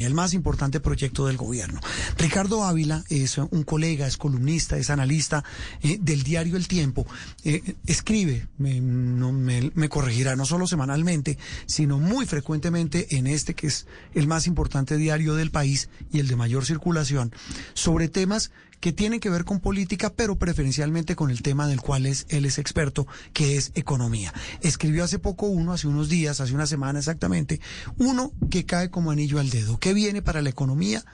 [0.00, 1.80] El más importante proyecto del gobierno.
[2.18, 5.42] Ricardo Ávila es un colega, es columnista, es analista
[5.82, 7.04] eh, del diario El Tiempo.
[7.42, 13.88] Eh, escribe, me, me corregirá, no solo semanalmente, sino muy frecuentemente en este que es
[14.14, 17.32] el más importante diario del país y el de mayor circulación,
[17.74, 22.06] sobre temas que tienen que ver con política, pero preferencialmente con el tema del cual
[22.06, 24.32] es, él es experto, que es economía.
[24.60, 27.60] Escribió hace poco uno, hace unos días, hace una semana exactamente,
[27.96, 29.78] uno que cae como anillo al dedo.
[29.78, 31.04] ¿Qué viene para la economía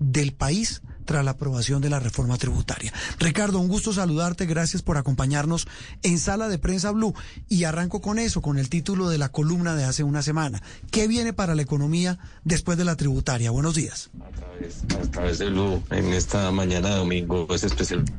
[0.00, 2.92] del país tras la aprobación de la reforma tributaria?
[3.20, 5.68] Ricardo, un gusto saludarte, gracias por acompañarnos
[6.02, 7.14] en Sala de Prensa Blue.
[7.48, 10.62] Y arranco con eso, con el título de la columna de hace una semana.
[10.90, 13.52] ¿Qué viene para la economía después de la tributaria?
[13.52, 14.10] Buenos días.
[14.24, 18.12] A través, de Blue, en esta mañana de domingo, es especialmente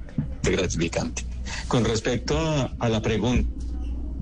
[0.43, 1.25] gratificante.
[1.67, 2.37] Con respecto
[2.79, 3.49] a la pregunta,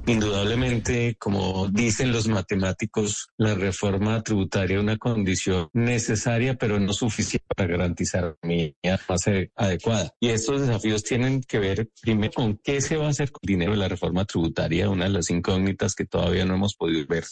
[0.10, 7.46] Indudablemente, como dicen los matemáticos, la reforma tributaria es una condición necesaria, pero no suficiente
[7.56, 10.12] para garantizar una base adecuada.
[10.20, 13.54] Y estos desafíos tienen que ver primero con qué se va a hacer con el
[13.54, 17.26] dinero de la reforma tributaria, una de las incógnitas que todavía no hemos podido ver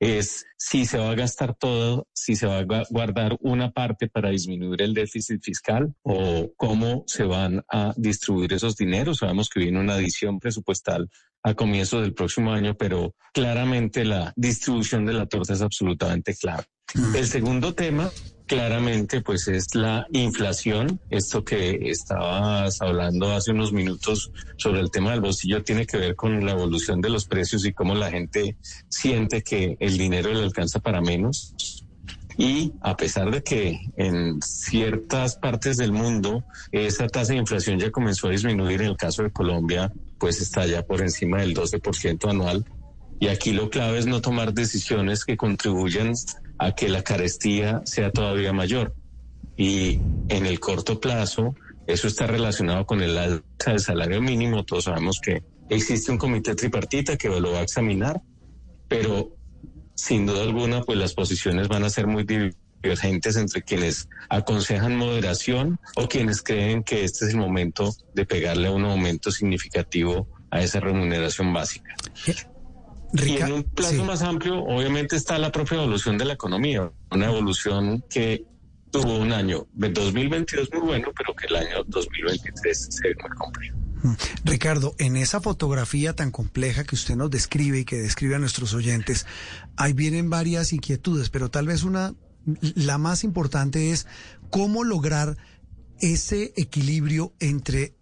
[0.00, 4.30] es si se va a gastar todo, si se va a guardar una parte para
[4.30, 9.18] disminuir el déficit fiscal o cómo se van a distribuir esos dineros.
[9.18, 11.08] Sabemos que viene una adición presupuestal
[11.42, 16.64] a comienzos del próximo año, pero claramente la distribución de la torta es absolutamente clave.
[17.14, 18.10] El segundo tema
[18.48, 20.98] claramente pues es la inflación.
[21.10, 26.16] Esto que estabas hablando hace unos minutos sobre el tema del bolsillo tiene que ver
[26.16, 28.56] con la evolución de los precios y cómo la gente
[28.88, 31.54] siente que el dinero le alcanza para menos.
[32.38, 37.90] Y a pesar de que en ciertas partes del mundo esa tasa de inflación ya
[37.90, 42.30] comenzó a disminuir, en el caso de Colombia, pues está ya por encima del 12%
[42.30, 42.64] anual.
[43.20, 46.14] Y aquí lo clave es no tomar decisiones que contribuyan
[46.58, 48.94] a que la carestía sea todavía mayor.
[49.56, 51.54] Y en el corto plazo,
[51.86, 54.64] eso está relacionado con el alza del salario mínimo.
[54.64, 58.20] Todos sabemos que existe un comité tripartita que lo va a examinar,
[58.88, 59.30] pero
[59.94, 65.78] sin duda alguna, pues las posiciones van a ser muy divergentes entre quienes aconsejan moderación
[65.96, 70.80] o quienes creen que este es el momento de pegarle un aumento significativo a esa
[70.80, 71.94] remuneración básica
[73.12, 77.26] y en un plazo más amplio, obviamente, está la propia evolución de la economía, una
[77.26, 78.44] evolución que
[78.90, 83.76] tuvo un año 2022 muy bueno, pero que el año 2023 se ve muy complejo.
[84.02, 84.12] Mm.
[84.44, 88.74] Ricardo, en esa fotografía tan compleja que usted nos describe y que describe a nuestros
[88.74, 89.26] oyentes,
[89.76, 92.14] ahí vienen varias inquietudes, pero tal vez una,
[92.74, 94.06] la más importante es
[94.50, 95.36] cómo lograr
[96.00, 97.94] ese equilibrio entre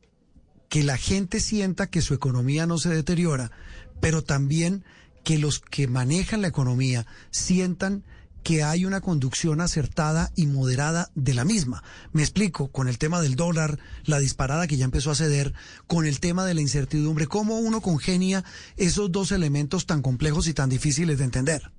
[0.68, 3.52] que la gente sienta que su economía no se deteriora,
[4.00, 4.84] pero también
[5.24, 8.04] que los que manejan la economía sientan
[8.46, 11.82] que hay una conducción acertada y moderada de la misma.
[12.12, 15.52] Me explico, con el tema del dólar, la disparada que ya empezó a ceder,
[15.88, 18.44] con el tema de la incertidumbre, cómo uno congenia
[18.76, 21.72] esos dos elementos tan complejos y tan difíciles de entender.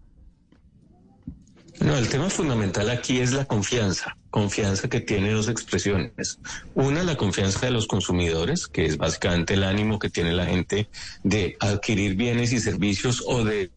[1.87, 6.37] No, el tema fundamental aquí es la confianza, confianza que tiene dos expresiones.
[6.73, 10.89] Una, la confianza de los consumidores, que es básicamente el ánimo que tiene la gente
[11.23, 13.71] de adquirir bienes y servicios o de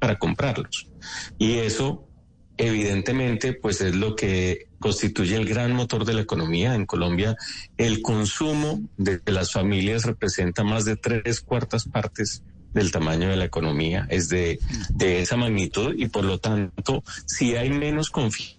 [0.00, 0.88] para comprarlos.
[1.38, 2.04] Y eso,
[2.56, 6.74] evidentemente, pues es lo que constituye el gran motor de la economía.
[6.74, 7.36] En Colombia,
[7.76, 12.42] el consumo de las familias representa más de tres cuartas partes
[12.72, 14.58] del tamaño de la economía, es de,
[14.90, 18.58] de esa magnitud y por lo tanto, si hay menos confianza,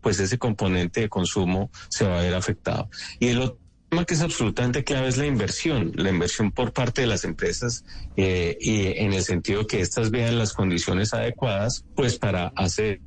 [0.00, 2.90] pues ese componente de consumo se va a ver afectado.
[3.18, 3.63] Y el otro
[3.94, 7.84] tema que es absolutamente clave es la inversión, la inversión por parte de las empresas
[8.16, 13.00] eh, y en el sentido que éstas vean las condiciones adecuadas, pues para hacer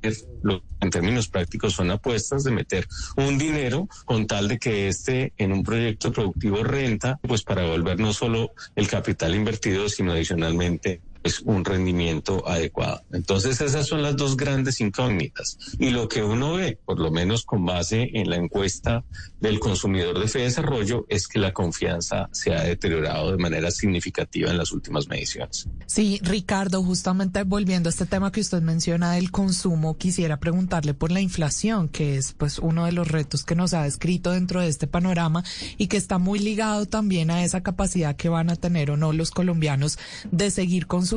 [0.43, 2.87] lo que en términos prácticos son apuestas de meter
[3.17, 7.99] un dinero con tal de que este en un proyecto productivo renta, pues para devolver
[7.99, 11.01] no solo el capital invertido, sino adicionalmente
[11.41, 13.03] un rendimiento adecuado.
[13.11, 15.57] Entonces esas son las dos grandes incógnitas.
[15.79, 19.03] Y lo que uno ve, por lo menos con base en la encuesta
[19.39, 24.49] del consumidor de fe desarrollo, es que la confianza se ha deteriorado de manera significativa
[24.49, 25.67] en las últimas mediciones.
[25.85, 31.11] Sí, Ricardo, justamente volviendo a este tema que usted menciona del consumo, quisiera preguntarle por
[31.11, 34.67] la inflación, que es pues uno de los retos que nos ha descrito dentro de
[34.67, 35.43] este panorama
[35.77, 39.13] y que está muy ligado también a esa capacidad que van a tener o no
[39.13, 39.97] los colombianos
[40.31, 41.16] de seguir consumiendo.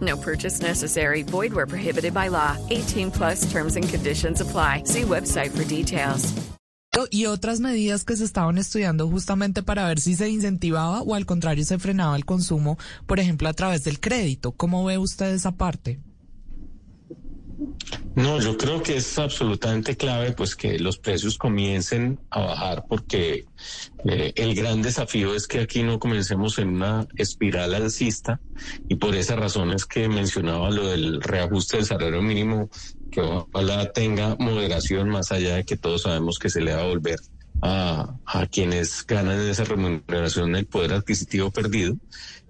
[0.00, 1.22] No purchase necessary.
[1.22, 2.56] Void where prohibited by law.
[2.70, 4.84] 18 plus terms and conditions apply.
[4.84, 6.32] See website for details.
[7.10, 11.24] Y otras medidas que se estaban estudiando justamente para ver si se incentivaba o al
[11.24, 14.52] contrario se frenaba el consumo, por ejemplo, a través del crédito.
[14.52, 16.00] ¿Cómo ve usted esa parte?
[18.22, 23.46] No, yo creo que es absolutamente clave pues que los precios comiencen a bajar porque
[24.04, 28.38] eh, el gran desafío es que aquí no comencemos en una espiral alcista
[28.88, 32.68] y por esa razón es que mencionaba lo del reajuste del salario mínimo
[33.10, 36.88] que ojalá tenga moderación más allá de que todos sabemos que se le va a
[36.88, 37.18] volver
[37.62, 41.96] a, a quienes ganan esa remuneración el poder adquisitivo perdido,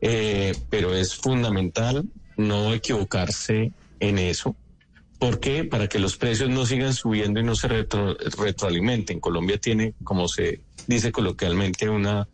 [0.00, 2.05] eh, pero es fundamental
[2.37, 4.56] no equivocarse en eso
[5.20, 5.64] ¿Por qué?
[5.64, 9.20] Para que los precios no sigan subiendo y no se retroalimenten.
[9.20, 12.26] Colombia tiene, como se dice coloquialmente, una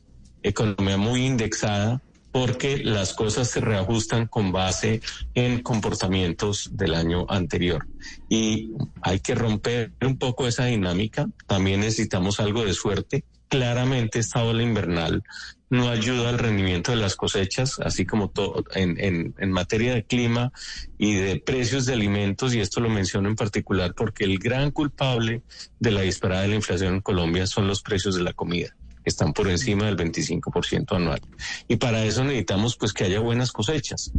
[0.44, 2.00] economía muy indexada
[2.30, 5.00] porque las cosas se reajustan con base
[5.34, 7.88] en comportamientos del año anterior.
[8.28, 8.70] Y
[9.02, 11.26] hay que romper un poco esa dinámica.
[11.48, 13.24] También necesitamos algo de suerte.
[13.48, 15.22] Claramente esta ola invernal
[15.68, 20.04] no ayuda al rendimiento de las cosechas, así como todo en, en, en, materia de
[20.04, 20.52] clima
[20.96, 25.42] y de precios de alimentos, y esto lo menciono en particular porque el gran culpable
[25.80, 29.32] de la disparada de la inflación en Colombia son los precios de la comida, están
[29.32, 31.20] por encima del 25% anual.
[31.66, 34.12] Y para eso necesitamos pues que haya buenas cosechas.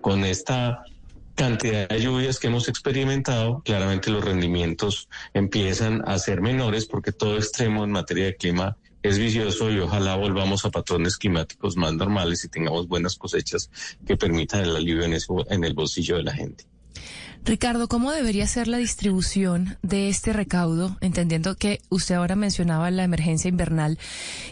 [0.00, 0.82] Con esta
[1.38, 7.36] cantidad de lluvias que hemos experimentado, claramente los rendimientos empiezan a ser menores porque todo
[7.36, 12.44] extremo en materia de clima es vicioso y ojalá volvamos a patrones climáticos más normales
[12.44, 13.70] y tengamos buenas cosechas
[14.04, 16.64] que permitan el alivio en, eso, en el bolsillo de la gente.
[17.48, 20.98] Ricardo, ¿cómo debería ser la distribución de este recaudo?
[21.00, 23.98] Entendiendo que usted ahora mencionaba la emergencia invernal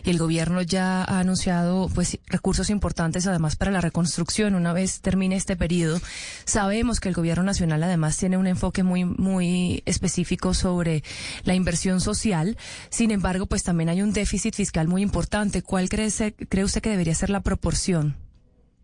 [0.02, 5.02] y el gobierno ya ha anunciado pues recursos importantes además para la reconstrucción una vez
[5.02, 6.00] termine este periodo.
[6.46, 11.04] Sabemos que el gobierno nacional además tiene un enfoque muy muy específico sobre
[11.44, 12.56] la inversión social.
[12.88, 15.60] Sin embargo, pues también hay un déficit fiscal muy importante.
[15.60, 16.10] ¿Cuál cree,
[16.48, 18.25] cree usted que debería ser la proporción?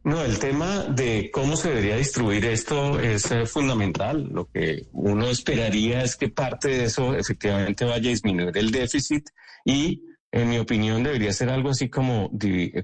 [0.05, 4.29] No, el tema de cómo se debería distribuir esto es eh, fundamental.
[4.33, 9.29] Lo que uno esperaría es que parte de eso efectivamente vaya a disminuir el déficit
[9.65, 10.03] y,
[10.33, 12.33] en mi opinión, debería ser algo así como,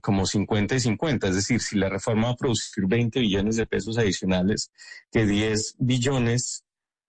[0.01, 1.29] como 50 y 50.
[1.29, 4.71] Es decir, si la reforma va a producir 20 billones de pesos adicionales,
[5.11, 6.63] que 10 billones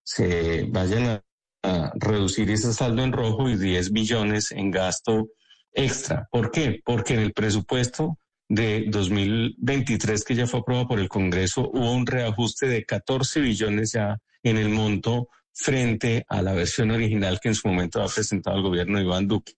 [0.03, 1.23] se vayan a,
[1.61, 5.29] a reducir ese saldo en rojo y 10 billones en gasto
[5.71, 6.27] extra.
[6.31, 6.81] ¿Por qué?
[6.83, 8.17] Porque en el presupuesto
[8.49, 13.93] de 2023 que ya fue aprobado por el Congreso, hubo un reajuste de 14 billones
[13.93, 18.57] ya en el monto frente a la versión original que en su momento ha presentado
[18.57, 19.53] el gobierno de Iván Duque.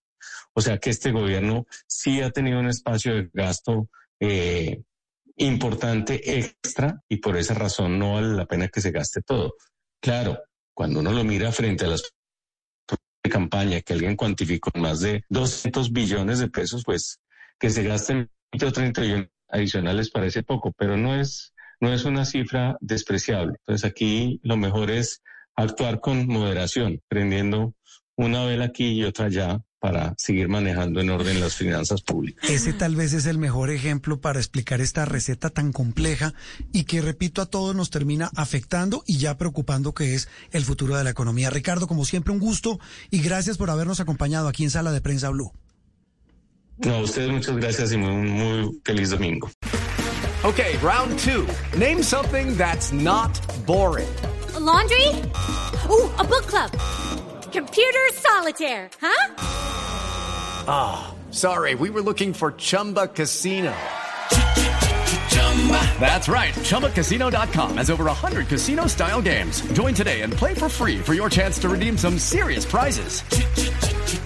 [0.53, 3.89] O sea que este gobierno sí ha tenido un espacio de gasto
[4.19, 4.81] eh,
[5.38, 9.55] importante extra y por esa razón no vale la pena que se gaste todo.
[10.01, 10.39] Claro,
[10.74, 12.03] cuando uno lo mira frente a las
[13.24, 17.19] de campaña que alguien cuantificó más de 200 billones de pesos, pues
[17.60, 22.77] que se gasten 30 billones adicionales parece poco, pero no es, no es una cifra
[22.79, 23.55] despreciable.
[23.60, 25.22] Entonces aquí lo mejor es
[25.55, 27.74] actuar con moderación, prendiendo
[28.15, 32.48] una vela aquí y otra allá para seguir manejando en orden las finanzas públicas.
[32.48, 36.36] Ese tal vez es el mejor ejemplo para explicar esta receta tan compleja
[36.72, 40.96] y que, repito, a todos nos termina afectando y ya preocupando que es el futuro
[40.98, 41.50] de la economía.
[41.50, 42.79] Ricardo, como siempre, un gusto
[43.10, 45.51] y gracias por habernos acompañado aquí en Sala de Prensa Blue.
[46.85, 49.50] No, a ustedes muchas gracias y muy, muy feliz domingo.
[50.43, 51.47] Okay, round two.
[51.77, 53.29] Name something that's not
[53.67, 54.09] boring.
[54.55, 55.07] A laundry?
[55.89, 56.71] Ooh, a book club.
[57.51, 59.35] Computer solitaire, huh?
[60.67, 63.73] Ah, oh, sorry, we were looking for Chumba Casino.
[65.29, 66.00] Chumba!
[66.00, 66.53] That's right.
[66.53, 69.61] ChumbaCasino.com has over 100 casino style games.
[69.73, 73.23] Join today and play for free for your chance to redeem some serious prizes.